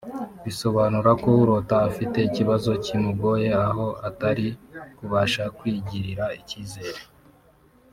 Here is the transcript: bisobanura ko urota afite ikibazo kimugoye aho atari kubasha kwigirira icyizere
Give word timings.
bisobanura 0.45 1.11
ko 1.21 1.29
urota 1.41 1.75
afite 1.89 2.17
ikibazo 2.29 2.69
kimugoye 2.85 3.49
aho 3.67 3.85
atari 4.09 4.47
kubasha 4.97 5.43
kwigirira 5.57 6.25
icyizere 6.39 7.01